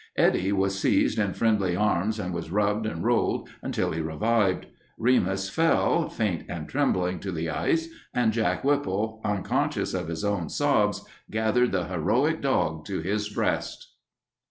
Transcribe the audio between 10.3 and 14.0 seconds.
sobs, gathered the heroic dog to his breast.